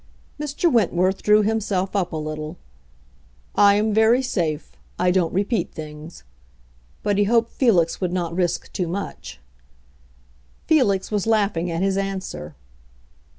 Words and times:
Mr. 0.39 0.65
Wentworth 0.73 1.21
drew 1.21 1.43
himself 1.43 1.95
up 1.95 2.11
a 2.11 2.17
little. 2.17 2.57
"I 3.53 3.75
am 3.75 3.93
very 3.93 4.23
safe; 4.23 4.71
I 4.97 5.11
don't 5.11 5.31
repeat 5.31 5.71
things." 5.71 6.23
But 7.03 7.19
he 7.19 7.25
hoped 7.25 7.51
Felix 7.51 8.01
would 8.01 8.11
not 8.11 8.35
risk 8.35 8.73
too 8.73 8.87
much. 8.87 9.39
Felix 10.65 11.11
was 11.11 11.27
laughing 11.27 11.69
at 11.69 11.83
his 11.83 11.97
answer. 11.99 12.55